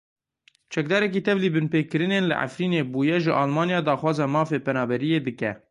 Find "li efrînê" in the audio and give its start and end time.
2.27-2.81